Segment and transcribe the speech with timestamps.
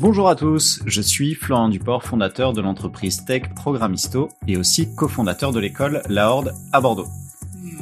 [0.00, 5.50] Bonjour à tous, je suis Florent Duport, fondateur de l'entreprise Tech Programmisto et aussi cofondateur
[5.50, 7.08] de l'école La Horde à Bordeaux.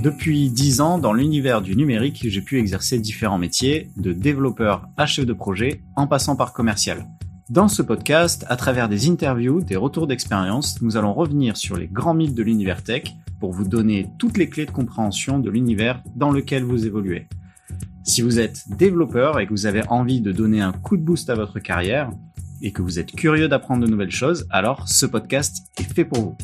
[0.00, 5.04] Depuis 10 ans, dans l'univers du numérique, j'ai pu exercer différents métiers, de développeur à
[5.04, 7.06] chef de projet, en passant par commercial.
[7.50, 11.86] Dans ce podcast, à travers des interviews, des retours d'expérience, nous allons revenir sur les
[11.86, 16.02] grands mythes de l'univers tech pour vous donner toutes les clés de compréhension de l'univers
[16.14, 17.28] dans lequel vous évoluez.
[18.08, 21.28] Si vous êtes développeur et que vous avez envie de donner un coup de boost
[21.28, 22.08] à votre carrière
[22.62, 26.20] et que vous êtes curieux d'apprendre de nouvelles choses, alors ce podcast est fait pour
[26.20, 26.36] vous.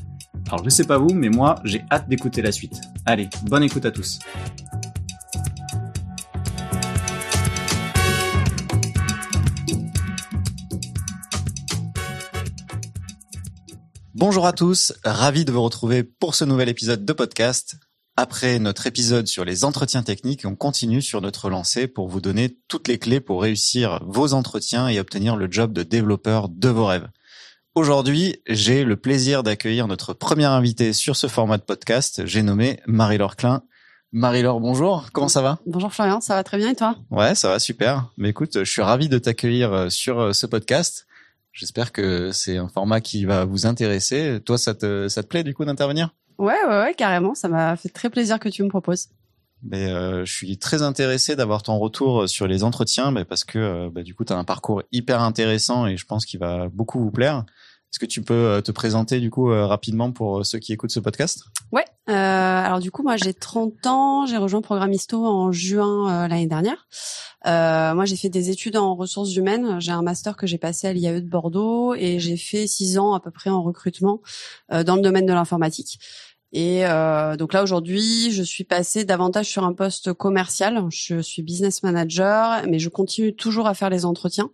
[0.49, 2.81] Alors je sais pas vous, mais moi j'ai hâte d'écouter la suite.
[3.07, 4.19] Allez, bonne écoute à tous.
[14.15, 17.79] Bonjour à tous, ravi de vous retrouver pour ce nouvel épisode de podcast.
[18.19, 22.59] Après notre épisode sur les entretiens techniques, on continue sur notre lancée pour vous donner
[22.69, 26.85] toutes les clés pour réussir vos entretiens et obtenir le job de développeur de vos
[26.85, 27.09] rêves.
[27.75, 32.27] Aujourd'hui, j'ai le plaisir d'accueillir notre première invitée sur ce format de podcast.
[32.27, 33.63] J'ai nommé Marie-Laure Klein.
[34.13, 35.09] Marie-Laure, bonjour.
[35.15, 35.59] Comment ça va?
[35.65, 36.97] Bonjour Florian, ça va très bien et toi?
[37.11, 38.13] Ouais, ça va super.
[38.19, 41.07] Mais écoute, je suis ravi de t'accueillir euh, sur euh, ce podcast.
[41.55, 44.39] J'espère que c'est un format qui va vous intéresser.
[44.45, 46.15] Toi, ça te, ça te plaît du coup d'intervenir?
[46.43, 47.37] Ouais, ouais, ouais, carrément.
[47.37, 49.07] Ça m'a fait très plaisir que tu me proposes.
[49.63, 53.59] Mais euh, je suis très intéressé d'avoir ton retour sur les entretiens, mais parce que
[53.61, 56.69] euh, bah, du coup, tu as un parcours hyper intéressant et je pense qu'il va
[56.69, 57.45] beaucoup vous plaire.
[57.93, 60.99] Est-ce que tu peux euh, te présenter du coup rapidement pour ceux qui écoutent ce
[60.99, 61.45] podcast?
[61.71, 61.85] Ouais.
[62.07, 66.89] alors du coup, moi j'ai 30 ans, j'ai rejoint Programmisto en juin l'année dernière.
[67.45, 69.79] moi, j'ai fait des études en ressources humaines.
[69.81, 73.15] J'ai un master que j'ai passé à l'IAE de Bordeaux et j'ai fait six ans
[73.15, 74.23] à peu près en recrutement
[74.71, 76.01] dans le domaine de l'informatique.
[76.53, 80.85] Et euh, donc là aujourd'hui, je suis passée davantage sur un poste commercial.
[80.91, 84.51] Je suis business manager, mais je continue toujours à faire les entretiens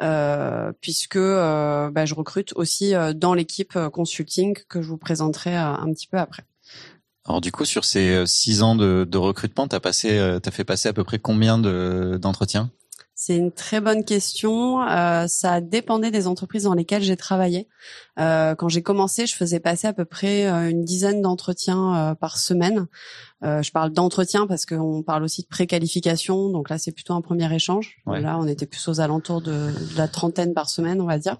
[0.00, 4.96] euh, puisque euh, bah, je recrute aussi euh, dans l'équipe euh, consulting que je vous
[4.96, 6.44] présenterai un petit peu après.
[7.26, 10.92] Alors du coup, sur ces six ans de, recrutement, t'as passé, t'as fait passer à
[10.92, 12.70] peu près combien de, d'entretiens?
[13.26, 14.82] C'est une très bonne question.
[14.82, 17.68] Euh, ça dépendait des entreprises dans lesquelles j'ai travaillé.
[18.20, 22.14] Euh, quand j'ai commencé, je faisais passer à peu près euh, une dizaine d'entretiens euh,
[22.14, 22.86] par semaine.
[23.42, 26.50] Euh, je parle d'entretien parce qu'on parle aussi de préqualification.
[26.50, 27.96] Donc là, c'est plutôt un premier échange.
[28.06, 31.38] Là, on était plus aux alentours de, de la trentaine par semaine, on va dire.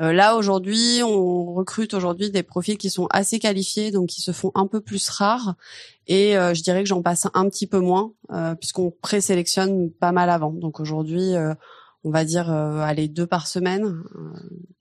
[0.00, 4.32] Euh, là aujourd'hui, on recrute aujourd'hui des profils qui sont assez qualifiés, donc qui se
[4.32, 5.54] font un peu plus rares.
[6.06, 10.12] Et euh, je dirais que j'en passe un petit peu moins, euh, puisqu'on présélectionne pas
[10.12, 10.52] mal avant.
[10.52, 11.32] Donc aujourd'hui,
[12.04, 14.02] on va dire aller deux par semaine.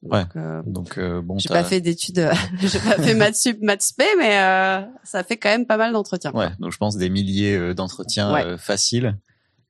[0.03, 0.23] Ouais.
[0.65, 2.29] donc bon, j'ai pas fait d'études,
[2.59, 6.31] j'ai pas fait maths sup, maths spé, mais ça fait quand même pas mal d'entretiens.
[6.33, 6.49] Ouais.
[6.59, 9.17] Donc je pense des milliers d'entretiens faciles.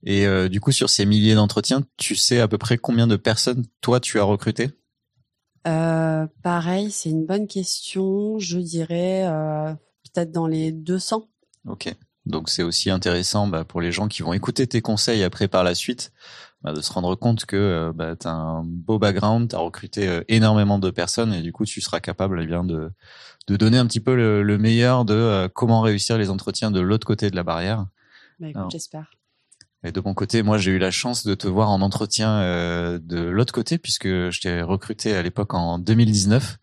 [0.03, 3.65] Et du coup, sur ces milliers d'entretiens, tu sais à peu près combien de personnes
[3.81, 4.71] toi tu as recruté?
[5.67, 8.39] Euh, pareil, c'est une bonne question.
[8.39, 9.73] Je dirais euh,
[10.13, 11.27] peut-être dans les 200.
[11.67, 11.93] Ok.
[12.25, 15.63] Donc c'est aussi intéressant bah, pour les gens qui vont écouter tes conseils après par
[15.63, 16.11] la suite,
[16.61, 19.59] bah, de se rendre compte que euh, bah, tu as un beau background, tu as
[19.59, 22.91] recruté énormément de personnes et du coup tu seras capable eh bien de,
[23.47, 27.07] de donner un petit peu le, meilleur de euh, comment réussir les entretiens de l'autre
[27.07, 27.87] côté de la barrière.
[28.39, 29.11] Bah, J'espère.
[29.83, 32.99] Et de mon côté, moi, j'ai eu la chance de te voir en entretien euh,
[33.01, 36.59] de l'autre côté, puisque je t'ai recruté à l'époque en 2019.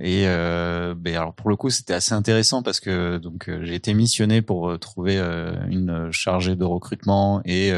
[0.00, 3.74] Et euh, ben alors pour le coup, c'était assez intéressant parce que donc euh, j'ai
[3.74, 5.18] été missionné pour euh, trouver
[5.68, 7.72] une chargée de recrutement et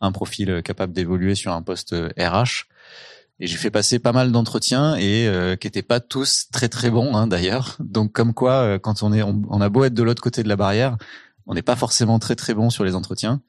[0.00, 2.66] un profil capable d'évoluer sur un poste RH.
[3.38, 5.28] Et j'ai fait passer pas mal d'entretiens et
[5.60, 7.76] qui étaient pas tous très très bons hein, d'ailleurs.
[7.80, 10.56] Donc comme quoi, quand on est, on a beau être de l'autre côté de la
[10.56, 10.96] barrière,
[11.46, 13.42] on n'est pas forcément très très bon sur les entretiens.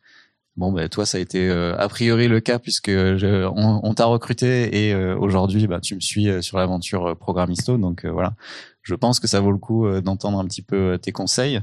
[0.57, 4.05] Bon, ben toi, ça a été euh, a priori le cas puisque je, on, t'a
[4.05, 7.77] recruté et euh, aujourd'hui, bah, tu me suis euh, sur l'aventure Programmisto.
[7.77, 8.33] Donc voilà,
[8.81, 11.61] je pense que ça vaut le coup d'entendre un petit peu tes conseils.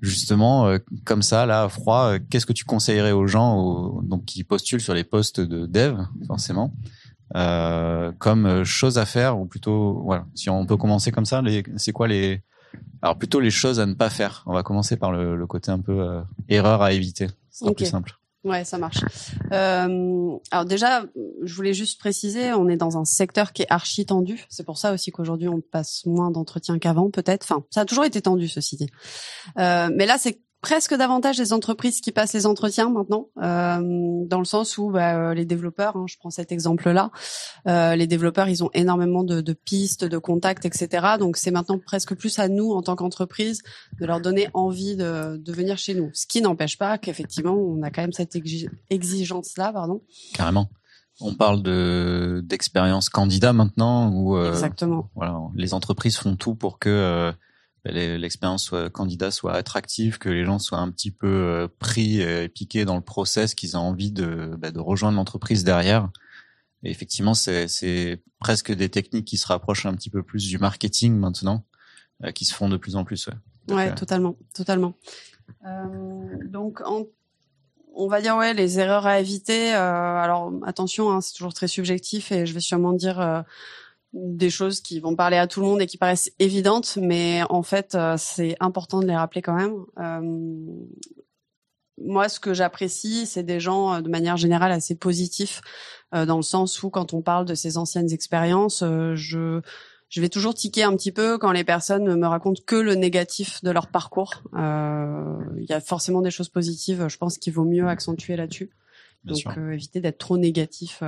[0.00, 4.94] Justement, comme ça, là, froid, qu'est-ce que tu conseillerais aux gens donc qui postulent sur
[4.94, 6.72] les postes de dev, forcément,
[7.32, 11.42] comme chose à faire ou plutôt, voilà, si on peut commencer comme ça,
[11.76, 12.42] c'est quoi les
[13.02, 14.44] alors plutôt les choses à ne pas faire.
[14.46, 17.26] On va commencer par le, le côté un peu erreur à éviter.
[17.50, 18.19] C'est plus simple.
[18.42, 19.04] Ouais, ça marche.
[19.52, 21.04] Euh, alors déjà,
[21.42, 24.46] je voulais juste préciser, on est dans un secteur qui est archi tendu.
[24.48, 27.44] C'est pour ça aussi qu'aujourd'hui on passe moins d'entretiens qu'avant, peut-être.
[27.44, 28.88] Enfin, ça a toujours été tendu, ceci dit.
[29.58, 33.80] Euh, mais là, c'est presque davantage les entreprises qui passent les entretiens maintenant, euh,
[34.26, 37.10] dans le sens où bah, euh, les développeurs, hein, je prends cet exemple-là,
[37.66, 41.16] euh, les développeurs, ils ont énormément de, de pistes, de contacts, etc.
[41.18, 43.62] Donc c'est maintenant presque plus à nous en tant qu'entreprise
[44.00, 46.10] de leur donner envie de, de venir chez nous.
[46.12, 48.36] Ce qui n'empêche pas qu'effectivement, on a quand même cette
[48.90, 50.02] exigence-là, pardon.
[50.34, 50.68] Carrément.
[51.22, 55.10] On parle de d'expérience candidat maintenant ou Exactement.
[55.14, 57.30] Voilà, les entreprises font tout pour que
[57.84, 62.84] l'expérience soit candidat soit attractive, que les gens soient un petit peu pris et piqués
[62.84, 66.10] dans le process, qu'ils aient envie de, bah, de rejoindre l'entreprise derrière.
[66.82, 71.14] Et effectivement, c'est presque des techniques qui se rapprochent un petit peu plus du marketing
[71.14, 71.64] maintenant,
[72.24, 73.28] euh, qui se font de plus en plus.
[73.68, 74.94] Ouais, ouais totalement, totalement.
[75.66, 77.04] Euh, donc, en,
[77.94, 79.74] on va dire ouais, les erreurs à éviter.
[79.74, 83.42] Euh, alors attention, hein, c'est toujours très subjectif et je vais sûrement dire euh,
[84.12, 87.62] des choses qui vont parler à tout le monde et qui paraissent évidentes, mais en
[87.62, 89.84] fait, euh, c'est important de les rappeler quand même.
[89.98, 90.66] Euh,
[92.00, 95.60] moi, ce que j'apprécie, c'est des gens euh, de manière générale assez positifs,
[96.14, 99.60] euh, dans le sens où quand on parle de ces anciennes expériences, euh, je
[100.08, 103.62] je vais toujours tiquer un petit peu quand les personnes me racontent que le négatif
[103.62, 104.42] de leur parcours.
[104.52, 107.06] Il y a forcément des choses positives.
[107.06, 108.70] Je pense qu'il vaut mieux accentuer là-dessus.
[109.24, 111.02] Donc éviter d'être trop négatif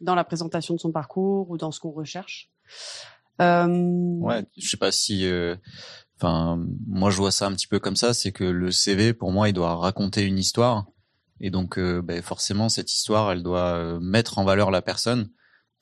[0.00, 2.50] dans la présentation de son parcours ou dans ce qu'on recherche.
[3.40, 3.66] Euh...
[3.66, 5.24] Ouais, je sais pas si
[6.20, 9.30] Enfin, moi je vois ça un petit peu comme ça, c'est que le CV pour
[9.30, 10.86] moi il doit raconter une histoire
[11.40, 15.30] et donc euh, ben, forcément cette histoire elle doit euh, mettre en valeur la personne.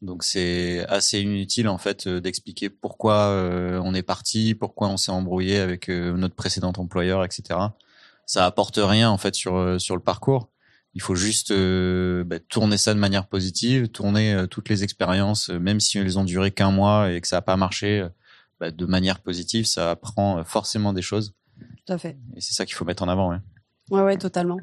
[0.02, 3.30] Donc c'est assez inutile en fait euh, d'expliquer pourquoi
[3.82, 7.58] on est parti, pourquoi on s'est embrouillé avec notre précédent employeur, etc.
[8.26, 10.50] Ça apporte rien en fait sur sur le parcours.
[10.96, 15.98] Il faut juste ben, tourner ça de manière positive, tourner toutes les expériences, même si
[15.98, 18.08] elles ont duré qu'un mois et que ça n'a pas marché
[18.58, 21.34] bah, de manière positive, ça apprend euh, forcément des choses.
[21.86, 22.16] Tout à fait.
[22.34, 23.30] Et c'est ça qu'il faut mettre en avant.
[23.30, 23.38] Ouais.
[23.90, 24.58] Ouais, ouais, totalement.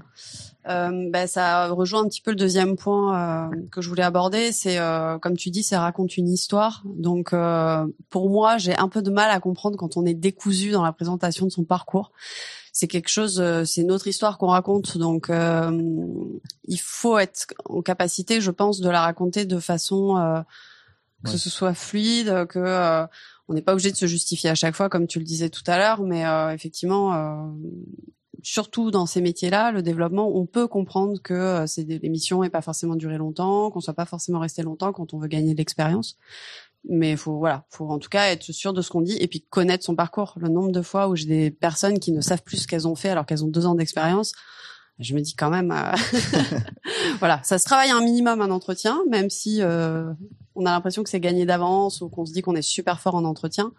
[0.68, 4.52] Euh, bah, ça rejoint un petit peu le deuxième point euh, que je voulais aborder.
[4.52, 6.84] C'est euh, comme tu dis, ça raconte une histoire.
[6.86, 10.72] Donc, euh, pour moi, j'ai un peu de mal à comprendre quand on est décousu
[10.72, 12.12] dans la présentation de son parcours.
[12.74, 14.98] C'est quelque chose, euh, c'est notre histoire qu'on raconte.
[14.98, 20.44] Donc, il faut être en capacité, je pense, de la raconter de façon
[21.24, 23.08] que ce soit fluide, que
[23.48, 25.64] on n'est pas obligé de se justifier à chaque fois, comme tu le disais tout
[25.68, 27.50] à l'heure, mais euh, effectivement, euh,
[28.42, 32.50] surtout dans ces métiers-là, le développement, on peut comprendre que euh, c'est des l'émission n'est
[32.50, 35.58] pas forcément duré longtemps, qu'on soit pas forcément resté longtemps quand on veut gagner de
[35.58, 36.18] l'expérience.
[36.90, 39.42] Mais faut voilà, faut en tout cas être sûr de ce qu'on dit et puis
[39.50, 40.34] connaître son parcours.
[40.38, 42.96] Le nombre de fois où j'ai des personnes qui ne savent plus ce qu'elles ont
[42.96, 44.34] fait alors qu'elles ont deux ans d'expérience,
[45.00, 45.74] je me dis quand même,
[47.20, 49.62] voilà, ça se travaille un minimum un entretien, même si
[50.56, 53.16] on a l'impression que c'est gagné d'avance ou qu'on se dit qu'on est super fort
[53.16, 53.72] en entretien,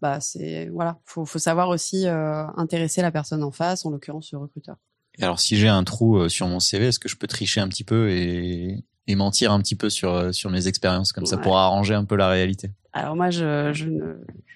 [0.00, 4.32] bah c'est voilà, faut, faut savoir aussi euh, intéresser la personne en face, en l'occurrence
[4.32, 4.76] le recruteur.
[5.18, 7.60] Et alors si j'ai un trou euh, sur mon CV, est-ce que je peux tricher
[7.60, 11.26] un petit peu et, et mentir un petit peu sur euh, sur mes expériences comme
[11.26, 13.86] ça pour arranger un peu la réalité Alors moi je, je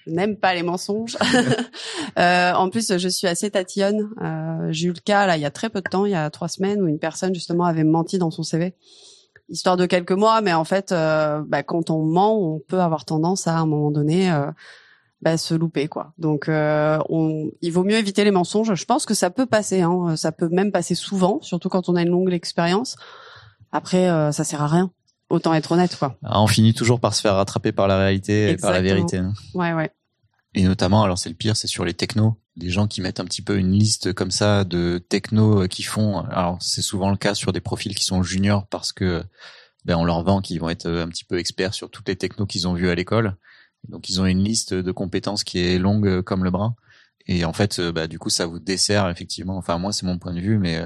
[0.07, 1.17] n'aime pas les mensonges.
[2.19, 4.09] euh, en plus je suis assez tatillonne.
[4.21, 6.15] Euh, j'ai eu le cas là il y a très peu de temps, il y
[6.15, 8.75] a trois semaines où une personne justement avait menti dans son CV
[9.47, 13.05] histoire de quelques mois, mais en fait, euh, bah, quand on ment, on peut avoir
[13.05, 14.31] tendance à, à un moment donné
[15.25, 16.13] bah, se louper, quoi.
[16.19, 18.75] Donc, euh, on, il vaut mieux éviter les mensonges.
[18.75, 21.95] Je pense que ça peut passer, hein, ça peut même passer souvent, surtout quand on
[21.95, 22.95] a une longue expérience.
[23.71, 24.91] Après, ça sert à rien.
[25.29, 26.17] Autant être honnête, quoi.
[26.23, 29.17] Ah, on finit toujours par se faire rattraper par la réalité et par la vérité.
[29.17, 29.33] Hein.
[29.55, 29.91] Ouais, ouais.
[30.55, 32.37] Et notamment, alors c'est le pire, c'est sur les technos.
[32.55, 35.83] Des gens qui mettent un petit peu une liste comme ça de technos euh, qui
[35.83, 36.19] font.
[36.19, 39.21] Alors c'est souvent le cas sur des profils qui sont juniors parce que
[39.83, 42.15] ben on leur vend qu'ils vont être euh, un petit peu experts sur toutes les
[42.15, 43.35] technos qu'ils ont vues à l'école.
[43.89, 46.75] Donc ils ont une liste de compétences qui est longue euh, comme le bras.
[47.27, 49.57] Et en fait, bah, du coup, ça vous dessert effectivement.
[49.57, 50.79] Enfin moi, c'est mon point de vue, mais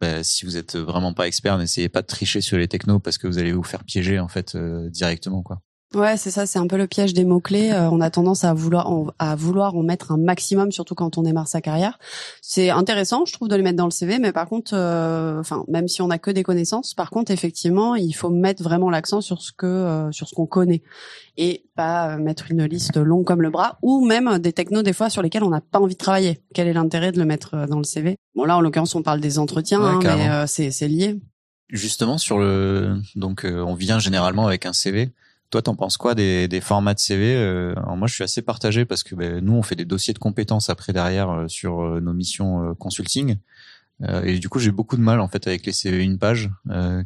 [0.00, 3.18] bah, si vous êtes vraiment pas expert, n'essayez pas de tricher sur les technos parce
[3.18, 5.62] que vous allez vous faire piéger en fait directement quoi.
[5.92, 7.72] Ouais, c'est ça, c'est un peu le piège des mots-clés.
[7.72, 11.22] Euh, on a tendance à vouloir à vouloir en mettre un maximum, surtout quand on
[11.22, 11.98] démarre sa carrière.
[12.42, 15.64] C'est intéressant, je trouve, de les mettre dans le CV, mais par contre, euh, enfin,
[15.66, 19.20] même si on a que des connaissances, par contre, effectivement, il faut mettre vraiment l'accent
[19.20, 20.82] sur ce que euh, sur ce qu'on connaît
[21.36, 25.10] et pas mettre une liste longue comme le bras, ou même des technos des fois
[25.10, 26.40] sur lesquels on n'a pas envie de travailler.
[26.54, 29.20] Quel est l'intérêt de le mettre dans le CV Bon là, en l'occurrence, on parle
[29.20, 31.18] des entretiens, hein, mais c'est c'est lié.
[31.68, 35.10] Justement sur le donc on vient généralement avec un CV.
[35.50, 39.02] Toi, t'en penses quoi des, formats de CV euh, Moi, je suis assez partagé parce
[39.02, 42.12] que ben, nous, on fait des dossiers de compétences après derrière euh, sur euh, nos
[42.12, 43.36] missions consulting.
[44.24, 46.48] et du coup, j'ai beaucoup de mal en fait avec les CV une page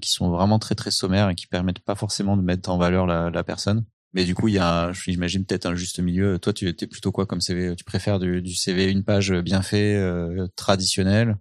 [0.00, 3.06] qui sont vraiment très très sommaires et qui permettent pas forcément de mettre en valeur
[3.06, 3.84] la, la personne.
[4.12, 6.38] Mais du coup, il y a, j'imagine peut-être un juste milieu.
[6.38, 9.62] Toi, tu étais plutôt quoi comme CV Tu préfères du, du, CV une page bien
[9.62, 9.98] fait,
[10.54, 11.36] traditionnel,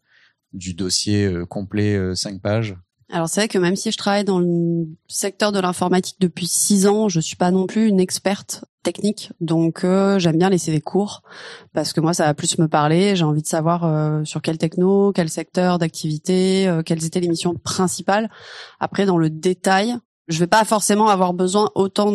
[0.53, 2.75] du dossier complet cinq pages?
[3.13, 6.88] Alors c'est vrai que même si je travaille dans le secteur de l'informatique depuis six
[6.88, 10.82] ans, je suis pas non plus une experte technique, donc euh, j'aime bien les CV
[10.82, 11.22] courts
[11.74, 13.15] parce que moi ça va plus me parler.
[13.15, 17.27] J'ai envie de savoir euh, sur quel techno, quel secteur d'activité, euh, quelles étaient les
[17.27, 18.32] missions principales.
[18.79, 19.96] Après dans le détail,
[20.27, 22.12] je vais pas forcément avoir besoin autant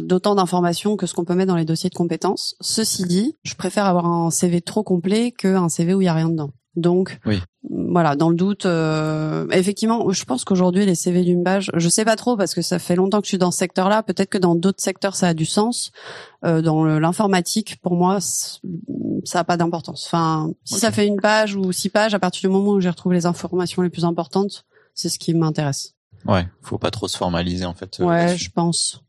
[0.00, 2.56] d'autant d'informations que ce qu'on peut mettre dans les dossiers de compétences.
[2.62, 6.14] Ceci dit, je préfère avoir un CV trop complet qu'un CV où il y a
[6.14, 6.52] rien dedans.
[6.74, 7.42] Donc oui.
[7.70, 12.04] Voilà, dans le doute, euh, effectivement, je pense qu'aujourd'hui les CV d'une page, je sais
[12.04, 14.02] pas trop parce que ça fait longtemps que je suis dans ce secteur-là.
[14.02, 15.92] Peut-être que dans d'autres secteurs ça a du sens.
[16.44, 20.06] Euh, dans l'informatique, pour moi, ça a pas d'importance.
[20.06, 22.90] Enfin, si ça fait une page ou six pages, à partir du moment où j'ai
[22.90, 24.64] retrouvé les informations les plus importantes,
[24.94, 25.94] c'est ce qui m'intéresse.
[26.26, 28.00] Ouais, faut pas trop se formaliser en fait.
[28.00, 29.02] Euh, ouais, je pense.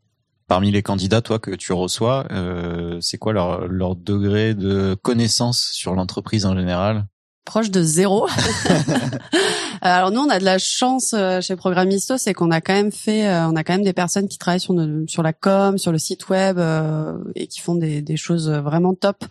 [0.46, 5.70] Parmi les candidats, toi, que tu reçois, euh, c'est quoi leur, leur degré de connaissance
[5.72, 7.06] sur l'entreprise en général?
[7.44, 8.26] Proche de zéro.
[9.82, 12.90] Alors nous, on a de la chance euh, chez Programisto, c'est qu'on a quand même
[12.90, 14.74] fait, euh, on a quand même des personnes qui travaillent sur,
[15.06, 18.94] sur la com, sur le site web euh, et qui font des, des, choses vraiment
[18.94, 19.24] top.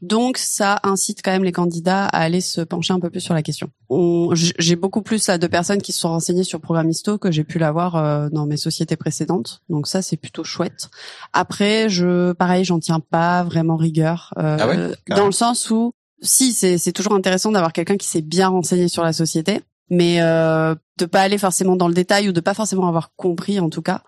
[0.00, 3.34] Donc ça incite quand même les candidats à aller se pencher un peu plus sur
[3.34, 3.70] la question.
[4.32, 7.58] J'ai beaucoup plus là de personnes qui se sont renseignées sur Programisto que j'ai pu
[7.58, 9.62] l'avoir dans mes sociétés précédentes.
[9.68, 10.88] Donc ça, c'est plutôt chouette.
[11.32, 14.56] Après, je, pareil, j'en tiens pas vraiment rigueur ah
[15.08, 19.02] dans le sens où si c'est toujours intéressant d'avoir quelqu'un qui s'est bien renseigné sur
[19.02, 19.60] la société,
[19.90, 23.58] mais euh, de pas aller forcément dans le détail ou de pas forcément avoir compris
[23.58, 24.02] en tout cas.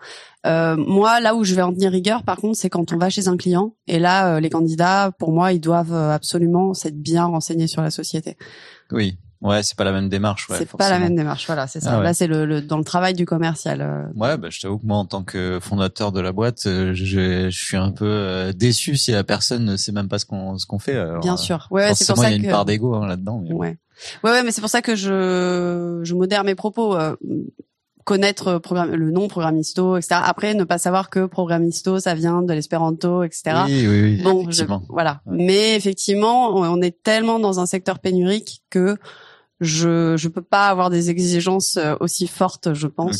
[0.45, 3.09] Euh, moi, là où je vais en tenir rigueur, par contre, c'est quand on va
[3.09, 6.97] chez un client et là, euh, les candidats, pour moi, ils doivent euh, absolument s'être
[6.97, 8.37] bien renseignés sur la société.
[8.91, 9.17] Oui.
[9.43, 10.47] Ouais, c'est pas la même démarche.
[10.49, 11.97] Ouais, c'est pas la même démarche, voilà, c'est ça.
[11.97, 13.81] Ah Là, c'est le, le, dans le travail du commercial.
[13.81, 14.05] Euh.
[14.15, 17.49] Ouais, bah, je t'avoue que moi, en tant que fondateur de la boîte, euh, je,
[17.49, 20.57] je suis un peu euh, déçu si la personne ne sait même pas ce qu'on
[20.57, 20.97] ce qu'on fait.
[21.19, 21.67] Bien sûr.
[21.71, 23.43] Ouais, c'est pour ça il y a une part d'ego hein, là-dedans.
[23.49, 23.77] Ouais.
[24.23, 26.97] ouais, ouais, mais c'est pour ça que je je modère mes propos.
[28.05, 30.21] connaître le nom Programisto, etc.
[30.23, 33.63] Après, ne pas savoir que Programisto, ça vient de l'espéranto, etc.
[33.65, 34.63] Oui, oui, oui.
[34.67, 35.21] Bon, voilà.
[35.25, 38.97] Mais effectivement, on est tellement dans un secteur pénurique que
[39.59, 43.19] je je peux pas avoir des exigences euh, aussi fortes, je pense.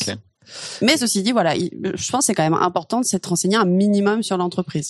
[0.81, 3.65] Mais ceci dit, voilà, je pense que c'est quand même important de s'être renseigné un
[3.65, 4.89] minimum sur l'entreprise.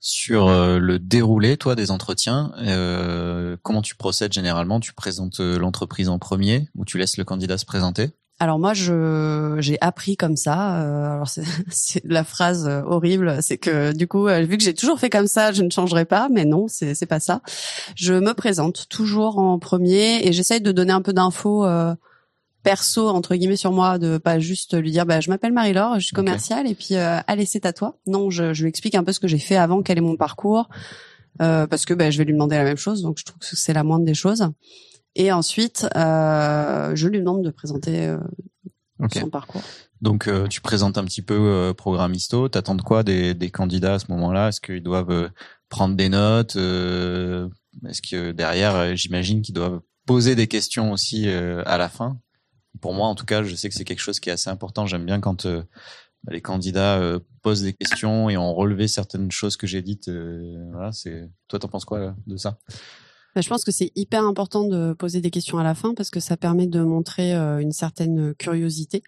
[0.00, 4.80] Sur euh, le déroulé, toi, des entretiens, euh, comment tu procèdes généralement?
[4.80, 8.10] Tu présentes l'entreprise en premier ou tu laisses le candidat se présenter?
[8.42, 10.80] Alors moi, je j'ai appris comme ça.
[10.80, 11.28] Euh, alors
[11.70, 15.10] c'est la phrase euh, horrible, c'est que du coup, euh, vu que j'ai toujours fait
[15.10, 16.28] comme ça, je ne changerai pas.
[16.28, 17.40] Mais non, c'est c'est pas ça.
[17.94, 21.64] Je me présente toujours en premier et j'essaye de donner un peu d'infos
[22.64, 26.06] perso entre guillemets sur moi, de pas juste lui dire bah je m'appelle Marie-Laure, je
[26.06, 27.96] suis commerciale et puis allez c'est à toi.
[28.08, 30.16] Non, je, je lui explique un peu ce que j'ai fait avant, quel est mon
[30.16, 30.68] parcours,
[31.38, 33.72] parce que bah, je vais lui demander la même chose, donc je trouve que c'est
[33.72, 34.48] la moindre des choses.
[35.14, 38.18] Et ensuite, euh, je lui demande de présenter euh,
[39.12, 39.62] son parcours.
[40.00, 42.48] Donc, euh, tu présentes un petit peu Programmisto.
[42.48, 44.48] T'attends de quoi des, des, candidats à ce moment-là?
[44.48, 45.30] Est-ce qu'ils doivent
[45.68, 51.88] prendre des notes Est-ce que derrière, j'imagine qu'ils doivent poser des questions aussi à la
[51.88, 52.18] fin?
[52.80, 54.86] Pour moi, en tout cas, je sais que c'est quelque chose qui est assez important.
[54.86, 55.46] J'aime bien quand
[56.28, 57.00] les candidats
[57.42, 60.10] posent des questions et ont relevé certaines choses que j'ai dites.
[60.72, 62.58] voilà, c'est toi, t'en penses quoi de ça?
[63.36, 66.20] Je pense que c'est hyper important de poser des questions à la fin parce que
[66.20, 69.02] ça permet de montrer euh, une certaine curiosité.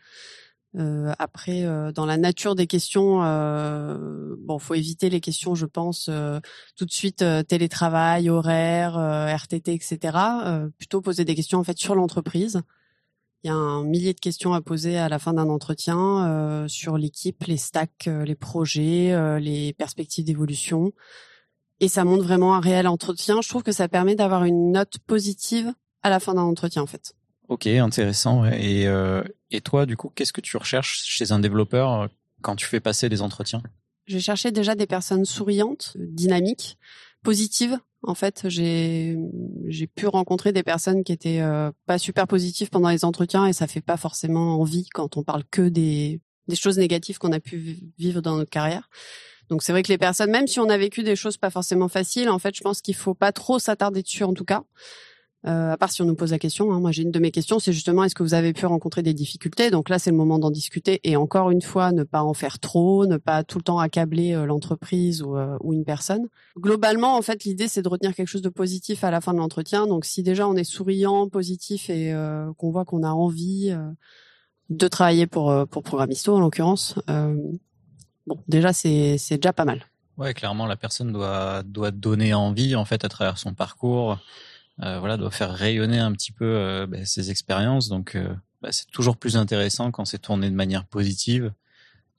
[0.77, 5.67] Euh, après, euh, dans la nature des questions, euh, bon, faut éviter les questions, je
[5.67, 6.11] pense,
[6.77, 10.19] tout de suite télétravail, horaire, RTT, etc.
[10.79, 12.61] plutôt poser des questions en fait sur l'entreprise.
[13.45, 16.97] Il y a un millier de questions à poser à la fin d'un entretien sur
[16.97, 20.93] l'équipe, les stacks, les projets, les perspectives d'évolution
[21.81, 23.41] et ça montre vraiment un réel entretien.
[23.43, 26.87] Je trouve que ça permet d'avoir une note positive à la fin d'un entretien en
[26.87, 27.15] fait.
[27.49, 28.45] Ok, intéressant.
[28.47, 32.07] Et, euh, et toi, du coup, qu'est-ce que tu recherches chez un développeur euh,
[32.43, 33.63] quand tu fais passer des entretiens?
[34.07, 36.79] J'ai cherché déjà des personnes souriantes, dynamiques,
[37.23, 37.79] positives.
[38.03, 39.17] En fait, j'ai
[39.67, 43.55] j'ai pu rencontrer des personnes qui étaient euh, pas super positives pendant les entretiens et
[43.55, 47.41] ça fait pas forcément envie quand on parle que des des choses négatives qu'on a
[47.41, 48.91] pu vivre dans notre carrière.
[49.51, 51.89] Donc c'est vrai que les personnes, même si on a vécu des choses pas forcément
[51.89, 54.65] faciles, en fait, je pense qu'il faut pas trop s'attarder dessus en tout cas.
[55.47, 56.73] Euh, à part si on nous pose la question.
[56.73, 56.81] Hein.
[56.81, 59.13] Moi, j'ai une de mes questions, c'est justement est-ce que vous avez pu rencontrer des
[59.13, 59.71] difficultés?
[59.71, 61.01] Donc là, c'est le moment d'en discuter.
[61.05, 64.33] Et encore une fois, ne pas en faire trop, ne pas tout le temps accabler
[64.33, 66.29] euh, l'entreprise ou, euh, ou, une personne.
[66.59, 69.39] Globalement, en fait, l'idée, c'est de retenir quelque chose de positif à la fin de
[69.39, 69.87] l'entretien.
[69.87, 73.77] Donc si déjà on est souriant, positif et euh, qu'on voit qu'on a envie
[74.71, 76.95] de travailler pour pour Programisto en l'occurrence,
[78.27, 79.87] bon, déjà c'est déjà pas mal.
[80.17, 84.19] Ouais, clairement, la personne doit doit donner envie en fait à travers son parcours.
[84.83, 87.89] Euh, voilà, doit faire rayonner un petit peu euh, bah, ses expériences.
[87.89, 91.53] Donc, euh, bah, c'est toujours plus intéressant quand c'est tourné de manière positive.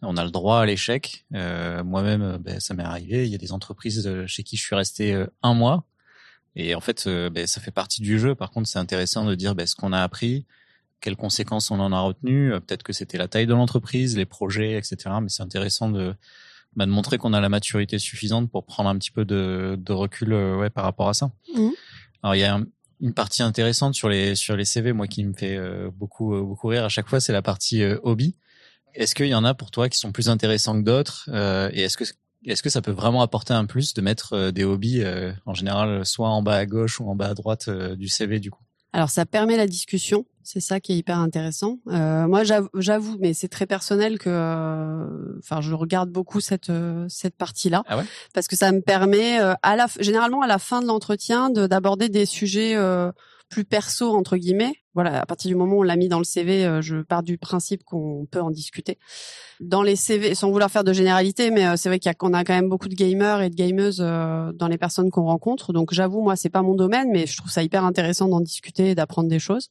[0.01, 1.25] On a le droit à l'échec.
[1.33, 3.25] Euh, moi-même, bah, ça m'est arrivé.
[3.25, 5.85] Il y a des entreprises chez qui je suis resté un mois.
[6.55, 7.09] Et en fait,
[7.45, 8.35] ça fait partie du jeu.
[8.35, 10.45] Par contre, c'est intéressant de dire ce qu'on a appris,
[11.05, 12.51] quelles conséquences on en a retenu.
[12.51, 14.97] Peut-être que c'était la taille de l'entreprise, les projets, etc.
[15.21, 16.13] Mais c'est intéressant de,
[16.75, 19.93] bah, de montrer qu'on a la maturité suffisante pour prendre un petit peu de, de
[19.93, 21.31] recul ouais, par rapport à ça.
[21.55, 21.69] Mmh.
[22.23, 22.59] Alors il y a
[23.01, 25.59] une partie intéressante sur les sur les CV, moi qui me fait
[25.91, 28.35] beaucoup beaucoup rire à chaque fois, c'est la partie hobby.
[28.93, 31.29] Est-ce qu'il y en a pour toi qui sont plus intéressants que d'autres
[31.73, 32.05] Et est-ce que
[32.45, 35.53] est-ce que ça peut vraiment apporter un plus de mettre euh, des hobbies euh, en
[35.53, 38.51] général soit en bas à gauche ou en bas à droite euh, du CV du
[38.51, 38.63] coup?
[38.95, 41.79] Alors ça permet la discussion, c'est ça qui est hyper intéressant.
[41.85, 46.71] moi j'avoue, mais c'est très personnel que, enfin je regarde beaucoup cette
[47.09, 48.05] cette partie-là ah ouais?
[48.33, 52.25] Parce que ça me permet à la généralement à la fin de l'entretien d'aborder des
[52.25, 52.75] sujets
[53.49, 54.75] plus perso entre guillemets.
[54.95, 57.21] Voilà, à partir du moment où on l'a mis dans le CV, euh, je pars
[57.21, 58.97] du principe qu'on peut en discuter.
[59.59, 62.43] Dans les CV, sans vouloir faire de généralité, mais euh, c'est vrai qu'on a, a,
[62.45, 65.73] quand même beaucoup de gamers et de gameuses euh, dans les personnes qu'on rencontre.
[65.73, 68.91] Donc j'avoue, moi, c'est pas mon domaine, mais je trouve ça hyper intéressant d'en discuter
[68.91, 69.69] et d'apprendre des choses.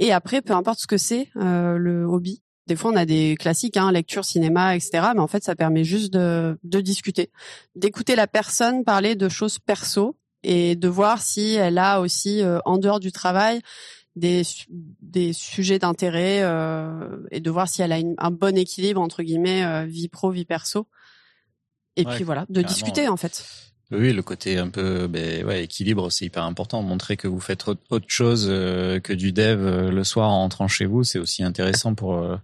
[0.00, 3.76] Et après, peu importe ce que c'est, le hobby, des fois, on a des classiques,
[3.76, 5.08] hein, lecture, cinéma, etc.
[5.14, 7.30] Mais en fait, ça permet juste de, de discuter,
[7.76, 12.58] d'écouter la personne parler de choses perso et de voir si elle a aussi euh,
[12.64, 13.60] en dehors du travail
[14.16, 14.42] des
[15.00, 19.64] des sujets d'intérêt euh, et de voir si elle a un bon équilibre entre guillemets
[19.64, 20.88] euh, vie pro vie perso.
[21.96, 23.44] Et puis voilà de discuter en fait.
[23.90, 26.82] Oui le côté un peu ben, ouais, équilibre c'est hyper important.
[26.82, 31.02] Montrer que vous faites autre chose que du dev le soir en rentrant chez vous
[31.02, 32.38] c'est aussi intéressant pour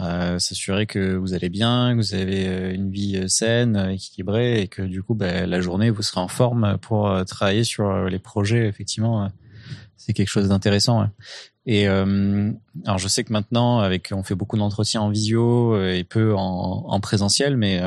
[0.00, 4.60] euh, s'assurer que vous allez bien, que vous avez euh, une vie euh, saine, équilibrée,
[4.62, 8.20] et que du coup, bah, la journée, vous serez en forme pour travailler sur les
[8.20, 8.68] projets.
[8.68, 9.28] Effectivement,
[9.98, 11.08] c'est quelque chose d'intéressant.
[11.66, 16.34] Et alors, je sais que maintenant, avec, on fait beaucoup d'entretiens en visio et peu
[16.34, 17.82] en, en présentiel, mais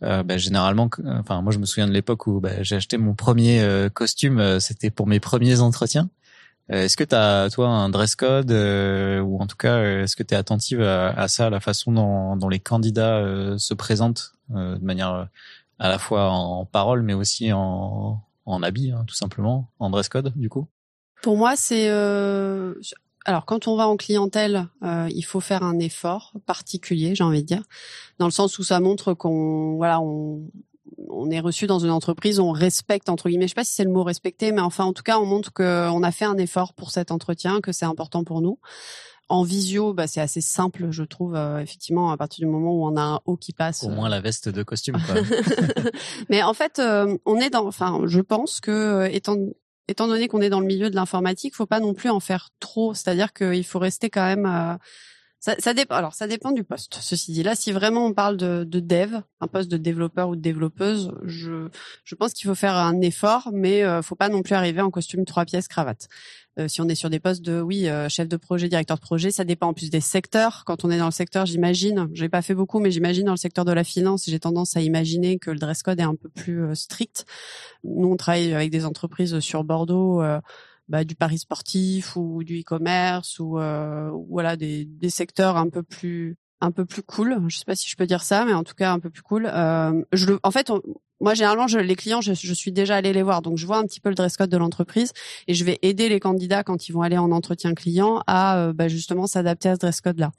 [0.00, 3.88] bah, généralement, enfin, moi, je me souviens de l'époque où bah, j'ai acheté mon premier
[3.92, 4.60] costume.
[4.60, 6.08] C'était pour mes premiers entretiens.
[6.70, 10.04] Euh, est-ce que tu as, toi, un dress code euh, ou en tout cas, euh,
[10.04, 13.22] est-ce que tu es attentive à, ça, à la façon dont, les candidats
[13.58, 15.28] se présentent de manière
[15.78, 20.08] à la fois en parole, mais aussi en, en habit, hein, tout simplement, en dress
[20.08, 20.68] code, du coup?
[21.22, 21.88] Pour moi, c'est...
[23.24, 27.46] Alors, quand on va en clientèle, il faut faire un effort particulier, j'ai envie de
[27.46, 27.62] dire,
[28.18, 30.42] dans le sens où ça montre qu'on voilà, on,
[31.08, 33.84] on est reçu dans une entreprise, on respecte entre guillemets, je sais pas si c'est
[33.84, 36.74] le mot respecter, mais enfin en tout cas on montre qu'on a fait un effort
[36.74, 38.58] pour cet entretien, que c'est important pour nous.
[39.28, 42.86] En visio, bah, c'est assez simple, je trouve, euh, effectivement, à partir du moment où
[42.86, 43.82] on a un haut qui passe.
[43.84, 44.96] Au moins la veste de costume.
[45.06, 45.22] Quoi.
[46.28, 49.38] mais en fait, euh, on est dans, enfin, je pense que euh, étant
[49.88, 52.50] étant donné qu'on est dans le milieu de l'informatique, faut pas non plus en faire
[52.60, 52.94] trop.
[52.94, 54.78] C'est-à-dire qu'il faut rester quand même
[55.42, 55.96] ça, dépend.
[55.96, 56.98] Alors, ça dépend du poste.
[57.00, 60.36] Ceci dit, là, si vraiment on parle de, de dev, un poste de développeur ou
[60.36, 61.68] de développeuse, je,
[62.04, 64.90] je pense qu'il faut faire un effort, mais euh, faut pas non plus arriver en
[64.90, 66.08] costume trois pièces cravate.
[66.58, 69.02] Euh, si on est sur des postes de, oui, euh, chef de projet, directeur de
[69.02, 70.64] projet, ça dépend en plus des secteurs.
[70.66, 73.38] Quand on est dans le secteur, j'imagine, j'ai pas fait beaucoup, mais j'imagine dans le
[73.38, 76.28] secteur de la finance, j'ai tendance à imaginer que le dress code est un peu
[76.28, 77.24] plus euh, strict.
[77.84, 80.22] Nous, on travaille avec des entreprises sur Bordeaux
[80.88, 85.82] bah, du pari sportif ou du e-commerce ou euh, voilà des, des secteurs un peu
[85.82, 87.42] plus un peu plus cool.
[87.48, 89.22] Je sais pas si je peux dire ça, mais en tout cas un peu plus
[89.22, 89.50] cool.
[89.52, 90.70] Euh, je le, en fait,
[91.20, 93.78] moi généralement, je, les clients, je, je, suis déjà allé les voir, donc je vois
[93.78, 95.12] un petit peu le dress code de l'entreprise
[95.48, 98.72] et je vais aider les candidats quand ils vont aller en entretien client à euh,
[98.72, 100.30] bah, justement s'adapter à ce dress code là.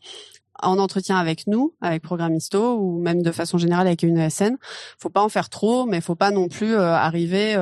[0.62, 4.56] En entretien avec nous, avec Programmisto ou même de façon générale avec une ESN,
[4.98, 7.56] faut pas en faire trop, mais faut pas non plus euh, arriver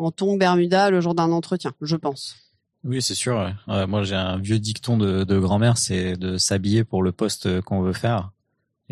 [0.00, 2.36] en ton Bermuda le jour d'un entretien, je pense.
[2.82, 3.52] Oui, c'est sûr.
[3.66, 7.92] moi, j'ai un vieux dicton de, grand-mère, c'est de s'habiller pour le poste qu'on veut
[7.92, 8.30] faire.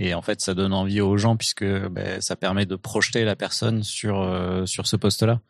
[0.01, 3.35] Et en fait, ça donne envie aux gens puisque ben, ça permet de projeter la
[3.35, 5.41] personne sur euh, sur ce poste-là.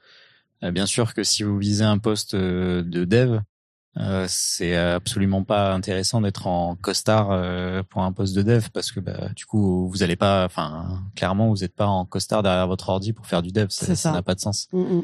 [0.65, 3.41] Euh, bien sûr que si vous visez un poste euh, de dev,
[4.29, 7.29] c'est absolument pas intéressant d'être en costard
[7.89, 11.49] pour un poste de dev parce que bah, du coup vous allez pas, enfin clairement
[11.49, 14.37] vous n'êtes pas en costard derrière votre ordi pour faire du dev, ça n'a pas
[14.37, 14.69] de sens.
[14.73, 15.03] Mm, mm.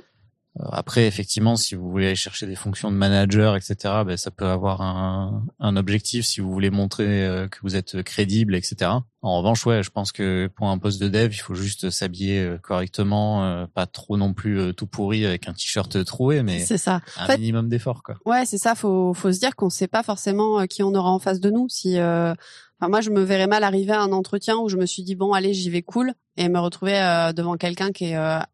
[0.60, 4.30] Euh, après, effectivement, si vous voulez aller chercher des fonctions de manager, etc., ben, ça
[4.30, 8.92] peut avoir un, un, objectif si vous voulez montrer euh, que vous êtes crédible, etc.
[9.22, 12.40] En revanche, ouais, je pense que pour un poste de dev, il faut juste s'habiller
[12.40, 17.00] euh, correctement, pas trop non plus tout pourri avec un t-shirt troué, mais c'est ça.
[17.16, 18.16] un minimum d'effort, quoi.
[18.24, 18.74] Ouais, c'est ça.
[18.74, 21.50] Faut, faut se dire qu'on ne sait pas forcément qui on aura en face de
[21.50, 21.68] nous.
[21.68, 25.02] Si, enfin, moi, je me verrais mal arriver à un entretien où je me suis
[25.02, 26.92] dit bon, allez, j'y vais cool, et me retrouver
[27.34, 28.44] devant quelqu'un qui est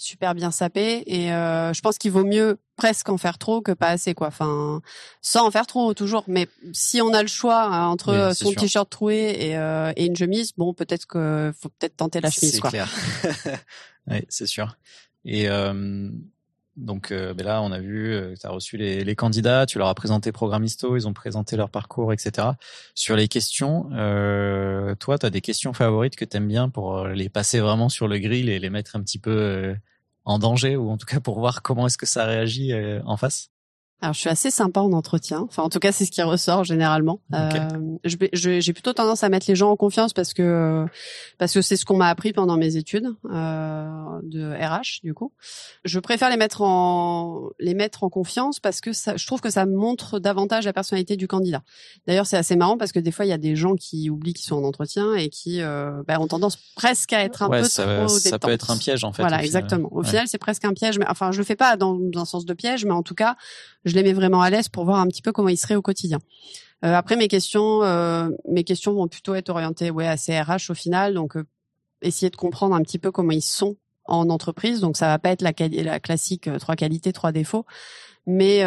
[0.00, 3.72] super bien sapé et euh, je pense qu'il vaut mieux presque en faire trop que
[3.72, 4.28] pas assez quoi.
[4.28, 4.80] Enfin
[5.20, 6.24] sans en faire trop toujours.
[6.26, 10.16] Mais si on a le choix hein, entre son t-shirt troué et, euh, et, une
[10.16, 12.90] chemise bon peut-être que faut peut-être tenter la chemise c'est clair.
[14.10, 14.78] Oui c'est sûr.
[15.26, 16.08] Et euh,
[16.76, 19.88] Donc euh, mais là, on a vu, euh, tu as reçu les, candidats, tu leur
[19.88, 22.48] as présenté Programmisto, ils ont présenté leur parcours, etc.
[22.94, 26.98] Sur les questions, euh, toi, tu as des questions favorites que tu aimes bien pour
[26.98, 29.74] euh, les passer vraiment sur le grill et les mettre un petit peu
[30.24, 32.72] en danger, ou en tout cas pour voir comment est-ce que ça réagit
[33.04, 33.50] en face?
[34.02, 35.40] Alors, je suis assez sympa en entretien.
[35.40, 37.20] Enfin, en tout cas, c'est ce qui ressort généralement.
[37.34, 37.50] Euh,
[38.04, 40.86] j'ai plutôt tendance à mettre les gens en confiance parce que
[41.36, 45.02] parce que c'est ce qu'on m'a appris pendant mes études euh, de RH.
[45.02, 45.32] Du coup,
[45.84, 49.50] je préfère les mettre en les mettre en confiance parce que ça, je trouve que
[49.50, 51.62] ça montre davantage la personnalité du candidat.
[52.06, 54.32] D'ailleurs, c'est assez marrant parce que des fois, il y a des gens qui oublient
[54.32, 57.64] qu'ils sont en entretien et qui euh, bah, ont tendance presque à être un peu
[57.64, 59.22] ça, trop Ça peut être un piège en fait.
[59.22, 59.90] Voilà, exactement.
[59.92, 60.98] Au final, c'est presque un piège.
[60.98, 63.36] Mais enfin, je le fais pas dans un sens de piège, mais en tout cas
[63.90, 65.82] je les mets vraiment à l'aise pour voir un petit peu comment ils seraient au
[65.82, 66.18] quotidien.
[66.84, 70.74] Euh, après mes questions, euh, mes questions vont plutôt être orientées ouais à CRH au
[70.74, 71.44] final, donc euh,
[72.00, 73.76] essayer de comprendre un petit peu comment ils sont
[74.06, 74.80] en entreprise.
[74.80, 77.66] Donc ça va pas être la, la classique trois qualités, trois défauts.
[78.26, 78.62] Mais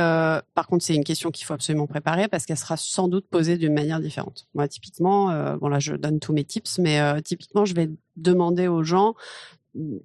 [0.56, 3.58] par contre, c'est une question qu'il faut absolument préparer parce qu'elle sera sans doute posée
[3.58, 4.48] d'une manière différente.
[4.56, 8.84] Moi, typiquement, bon là, je donne tous mes tips, mais typiquement, je vais demander aux
[8.84, 9.14] gens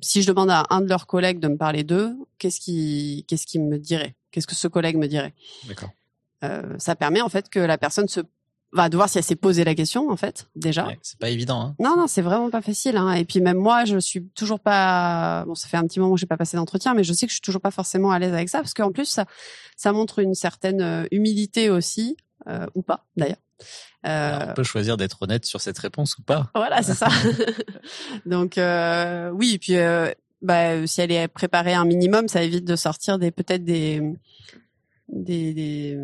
[0.00, 3.46] si je demande à un de leurs collègues de me parler d'eux, qu'est-ce qui, qu'est-ce
[3.46, 4.14] qu'il me dirait?
[4.30, 5.34] Qu'est-ce que ce collègue me dirait?
[5.66, 5.90] D'accord.
[6.44, 8.20] Euh, ça permet en fait que la personne se
[8.72, 10.86] va devoir si elle s'est posé la question en fait déjà.
[10.86, 11.60] Ouais, c'est pas évident.
[11.60, 11.76] Hein.
[11.78, 12.96] Non non, c'est vraiment pas facile.
[12.96, 13.12] Hein.
[13.14, 15.44] Et puis même moi, je suis toujours pas.
[15.46, 17.30] Bon, ça fait un petit moment que j'ai pas passé d'entretien, mais je sais que
[17.30, 19.24] je suis toujours pas forcément à l'aise avec ça parce qu'en plus ça,
[19.76, 23.38] ça montre une certaine euh, humilité aussi euh, ou pas d'ailleurs.
[24.06, 26.50] Euh, on peut choisir d'être honnête sur cette réponse ou pas.
[26.54, 27.08] Voilà, c'est ça.
[28.26, 29.74] Donc euh, oui, et puis
[30.42, 34.02] bah, si elle est préparée un minimum, ça évite de sortir des peut-être des
[35.08, 35.96] des des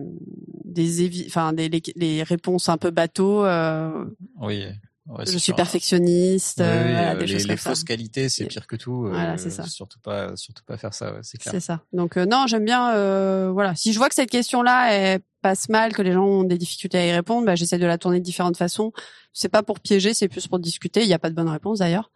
[0.65, 3.45] des, enfin des les, réponses un peu bateau.
[3.45, 4.05] Euh,
[4.41, 4.67] oui.
[5.27, 6.61] je suis perfectionniste.
[6.61, 9.09] Euh, les, fausses qualités, c'est pire que tout.
[9.09, 9.65] Voilà, c'est ça.
[9.65, 11.19] Surtout pas, surtout pas faire ça.
[11.23, 11.53] c'est clair.
[11.53, 11.83] C'est ça.
[11.93, 13.51] Donc non, j'aime bien.
[13.53, 16.57] voilà, si je vois que cette question-là est passe mal, que les gens ont des
[16.57, 18.93] difficultés à y répondre, bah, j'essaie de la tourner de différentes façons.
[19.35, 21.03] C'est pas pour piéger, c'est plus pour discuter.
[21.03, 22.11] Il n'y a pas de bonne réponse d'ailleurs.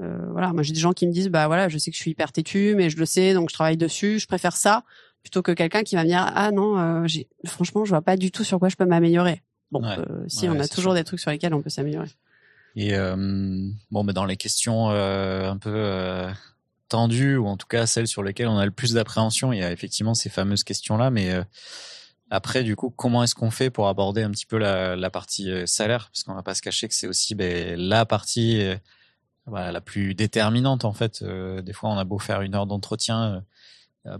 [0.00, 2.02] Euh, voilà, moi j'ai des gens qui me disent bah voilà, je sais que je
[2.02, 4.18] suis hyper têtu, mais je le sais, donc je travaille dessus.
[4.18, 4.82] Je préfère ça
[5.22, 8.16] plutôt que quelqu'un qui va me dire ah non, euh, j'ai franchement je vois pas
[8.16, 9.42] du tout sur quoi je peux m'améliorer.
[9.70, 12.08] Bon, euh, si on a toujours des trucs sur lesquels on peut s'améliorer.
[12.76, 12.92] Et
[13.90, 16.26] bon, mais dans les questions un peu
[16.88, 19.62] tendues ou en tout cas celles sur lesquelles on a le plus d'appréhension, il y
[19.62, 21.32] a effectivement ces fameuses questions là, mais
[22.30, 25.52] après, du coup, comment est-ce qu'on fait pour aborder un petit peu la, la partie
[25.66, 26.10] salaire?
[26.12, 28.60] Parce qu'on va pas se cacher que c'est aussi ben, la partie
[29.46, 31.22] euh, voilà, la plus déterminante en fait.
[31.22, 33.44] Euh, des fois, on a beau faire une heure d'entretien,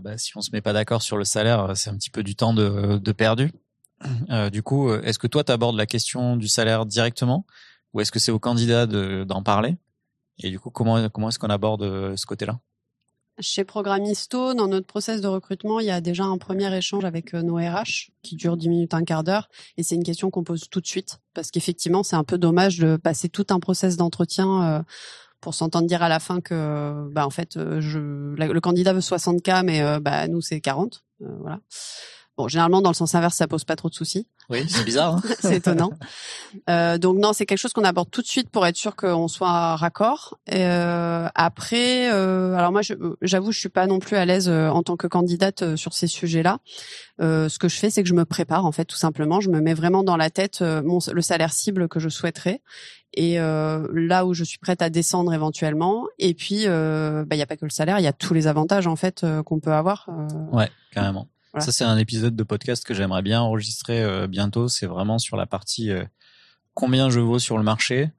[0.01, 2.35] bah, si on se met pas d'accord sur le salaire, c'est un petit peu du
[2.35, 3.51] temps de, de perdu.
[4.51, 7.45] du coup, est-ce que toi, tu abordes la question du salaire directement
[7.93, 9.77] ou est-ce que c'est au candidat d'en parler?
[10.39, 12.59] Et du coup, comment, comment est-ce qu'on aborde ce côté-là?
[13.39, 17.33] Chez Programmisto, dans notre process de recrutement, il y a déjà un premier échange avec
[17.33, 19.49] euh, nos RH qui dure 10 minutes, un quart d'heure.
[19.77, 22.79] Et c'est une question qu'on pose tout de suite parce qu'effectivement, c'est un peu dommage
[22.79, 24.83] de passer tout un process d'entretien euh,
[25.41, 29.41] pour s'entendre dire à la fin que, bah, en fait, euh, le candidat veut 60
[29.41, 31.03] k, mais bah, nous c'est 40.
[31.19, 31.59] voilà.
[32.37, 34.27] Bon, généralement dans le sens inverse, ça pose pas trop de soucis.
[34.49, 35.15] Oui, c'est bizarre.
[35.15, 35.91] Hein c'est étonnant.
[36.69, 39.27] Euh, donc non, c'est quelque chose qu'on aborde tout de suite pour être sûr qu'on
[39.27, 40.37] soit raccord.
[40.47, 42.81] Et, euh, après, euh, alors moi,
[43.21, 45.75] j'avoue, je, je suis pas non plus à l'aise euh, en tant que candidate euh,
[45.75, 46.59] sur ces sujets-là.
[47.21, 49.39] Euh, ce que je fais, c'est que je me prépare en fait, tout simplement.
[49.39, 52.61] Je me mets vraiment dans la tête mon, le salaire cible que je souhaiterais
[53.17, 56.05] et là où je suis prête à descendre éventuellement.
[56.19, 58.47] Et puis, il bah, n'y a pas que le salaire, il y a tous les
[58.47, 60.09] avantages en fait qu'on peut avoir.
[60.51, 61.29] Ouais, carrément.
[61.59, 64.67] Ça, c'est un épisode de podcast que j'aimerais bien enregistrer euh, bientôt.
[64.67, 66.03] C'est vraiment sur la partie euh,
[66.73, 68.11] combien je vaux sur le marché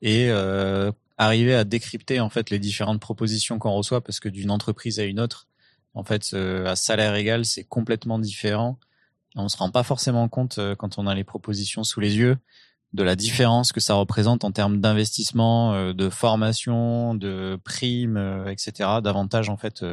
[0.00, 4.50] et euh, arriver à décrypter en fait les différentes propositions qu'on reçoit parce que d'une
[4.50, 5.48] entreprise à une autre,
[5.92, 8.78] en fait, à salaire égal, c'est complètement différent.
[9.34, 12.38] On se rend pas forcément compte quand on a les propositions sous les yeux
[12.94, 19.50] de la différence que ça représente en termes d'investissement, de formation, de primes, etc., d'avantages
[19.50, 19.84] en fait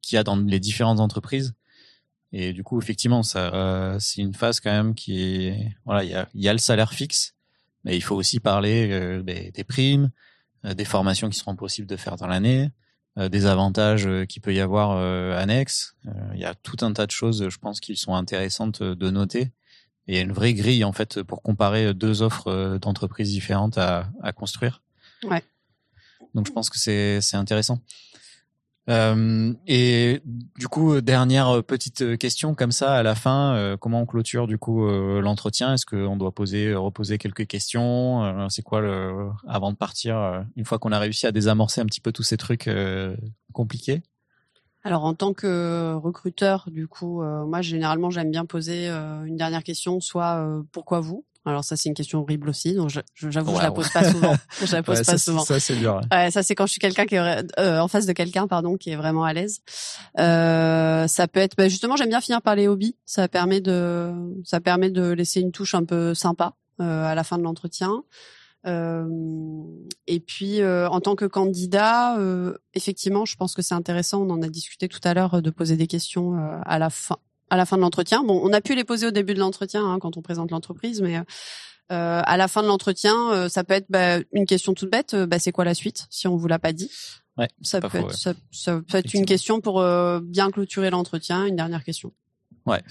[0.00, 1.54] qu'il y a dans les différentes entreprises.
[2.36, 6.10] Et du coup, effectivement, ça, euh, c'est une phase quand même qui est, voilà, il
[6.10, 7.36] y a, y a le salaire fixe,
[7.84, 10.10] mais il faut aussi parler euh, des, primes,
[10.64, 12.70] euh, des formations qui seront possibles de faire dans l'année,
[13.16, 14.98] des avantages qui peut y avoir
[15.38, 15.94] annexes.
[16.34, 19.52] Il y a tout un tas de choses, je pense, qui sont intéressantes de noter.
[20.08, 23.78] Et il y a une vraie grille en fait pour comparer deux offres d'entreprises différentes
[23.78, 24.82] à, à construire.
[25.22, 25.44] Ouais.
[26.34, 27.78] Donc je pense que c'est c'est intéressant.
[28.90, 34.06] Euh, et du coup, dernière petite question comme ça à la fin, euh, comment on
[34.06, 35.72] clôture du coup euh, l'entretien?
[35.74, 38.48] Est-ce qu'on doit poser, reposer quelques questions?
[38.50, 42.00] C'est quoi le avant de partir Une fois qu'on a réussi à désamorcer un petit
[42.00, 42.68] peu tous ces trucs
[43.52, 44.02] compliqués?
[44.86, 50.00] Alors en tant que recruteur, du coup, moi généralement j'aime bien poser une dernière question,
[50.00, 51.24] soit pourquoi vous?
[51.44, 54.34] Alors ça c'est une question horrible aussi, donc j'avoue je, je la pose pas souvent.
[54.64, 55.44] Je la pose pas ça, souvent.
[55.44, 56.00] Ça c'est dur.
[56.10, 58.76] Ouais, ça c'est quand je suis quelqu'un qui est euh, en face de quelqu'un pardon
[58.76, 59.60] qui est vraiment à l'aise.
[60.18, 62.96] Euh, ça peut être bah, justement j'aime bien finir par les hobbies.
[63.04, 64.12] Ça permet de
[64.44, 68.04] ça permet de laisser une touche un peu sympa euh, à la fin de l'entretien.
[68.66, 69.06] Euh,
[70.06, 74.22] et puis euh, en tant que candidat, euh, effectivement, je pense que c'est intéressant.
[74.22, 77.18] On en a discuté tout à l'heure de poser des questions à la fin,
[77.50, 78.22] à la fin de l'entretien.
[78.22, 81.00] Bon, on a pu les poser au début de l'entretien hein, quand on présente l'entreprise,
[81.00, 81.20] mais
[81.92, 85.14] euh, à la fin de l'entretien, euh, ça peut être bah, une question toute bête.
[85.14, 86.90] Euh, bah, c'est quoi la suite si on vous l'a pas dit?
[87.36, 91.44] Ouais, ça peut être ça, ça, peut être une question pour euh, bien clôturer l'entretien.
[91.44, 92.12] Une dernière question.
[92.64, 92.82] Ouais.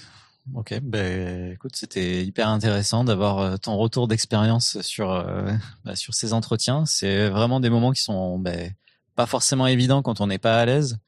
[0.54, 5.08] Ok, ben écoute, c'était hyper intéressant d'avoir ton retour d'expérience sur
[5.86, 6.84] bah, sur ces entretiens.
[6.84, 8.70] C'est vraiment des moments qui sont ben,
[9.16, 10.98] pas forcément évidents quand on n'est pas à l'aise.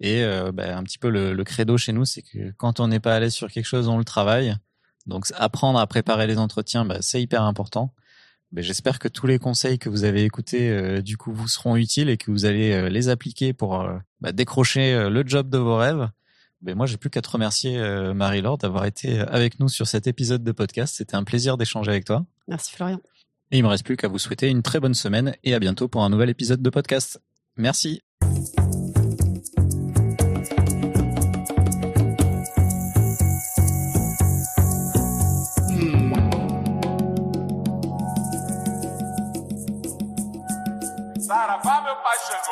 [0.00, 2.88] Et euh, bah, un petit peu le, le credo chez nous, c'est que quand on
[2.88, 4.54] n'est pas à l'aise sur quelque chose, on le travaille.
[5.06, 7.94] Donc apprendre à préparer les entretiens, bah, c'est hyper important.
[8.54, 12.08] J'espère que tous les conseils que vous avez écoutés, euh, du coup, vous seront utiles
[12.08, 13.86] et que vous allez euh, les appliquer pour
[14.20, 16.08] bah, décrocher le job de vos rêves.
[16.62, 17.78] Mais moi, j'ai plus qu'à te remercier,
[18.14, 20.94] Marie-Laure, d'avoir été avec nous sur cet épisode de podcast.
[20.96, 22.24] C'était un plaisir d'échanger avec toi.
[22.48, 22.98] Merci Florian.
[23.50, 25.86] Et il me reste plus qu'à vous souhaiter une très bonne semaine et à bientôt
[25.86, 27.20] pour un nouvel épisode de podcast.
[27.56, 28.00] Merci.
[42.02, 42.45] paixão.